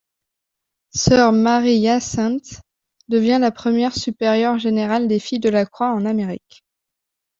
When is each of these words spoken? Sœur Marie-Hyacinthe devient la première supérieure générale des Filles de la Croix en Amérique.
Sœur 0.95 1.31
Marie-Hyacinthe 1.31 2.61
devient 3.07 3.37
la 3.39 3.51
première 3.51 3.93
supérieure 3.95 4.57
générale 4.57 5.07
des 5.07 5.19
Filles 5.19 5.37
de 5.41 5.49
la 5.49 5.67
Croix 5.67 5.89
en 5.91 6.07
Amérique. 6.07 6.63